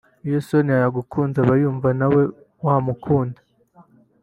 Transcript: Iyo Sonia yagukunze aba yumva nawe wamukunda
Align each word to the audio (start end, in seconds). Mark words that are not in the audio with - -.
Iyo 0.27 0.39
Sonia 0.47 0.75
yagukunze 0.83 1.37
aba 1.41 1.53
yumva 1.61 1.87
nawe 1.99 2.21
wamukunda 2.65 3.39